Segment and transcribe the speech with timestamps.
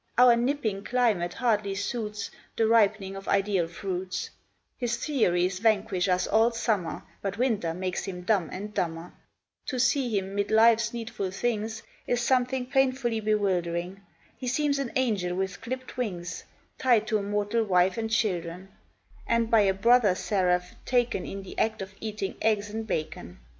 [0.17, 4.31] Our nipping climate hardly suits The ripening of ideal fruits:
[4.75, 9.13] His theories vanquish us all summer, But winter makes him dumb and dumber
[9.67, 14.01] To see him mid life's needful things Is something painfully bewildering;
[14.35, 16.45] He seems an angel with clipt wings
[16.79, 18.69] Tied to a mortal wife and children,
[19.27, 23.37] And by a brother seraph taken In the act of eating eggs and bacon.